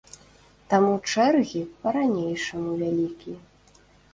[0.73, 3.37] Таму чэргі па-ранейшаму вялікія.